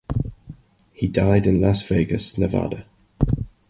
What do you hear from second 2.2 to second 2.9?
Nevada.